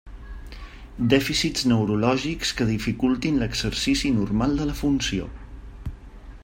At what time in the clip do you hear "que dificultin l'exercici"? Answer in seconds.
2.61-4.13